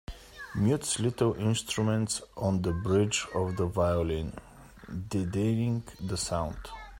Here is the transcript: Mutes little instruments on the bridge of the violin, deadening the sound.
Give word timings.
Mutes 0.55 0.97
little 0.99 1.35
instruments 1.35 2.23
on 2.35 2.63
the 2.63 2.73
bridge 2.73 3.27
of 3.35 3.55
the 3.55 3.67
violin, 3.67 4.33
deadening 5.09 5.83
the 5.99 6.17
sound. 6.17 6.57